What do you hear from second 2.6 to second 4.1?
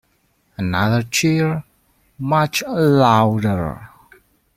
louder.